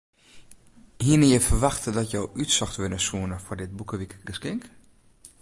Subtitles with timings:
[0.97, 4.63] Hiene je ferwachte dat jo útsocht wurde soene foar dit boekewikegeskink?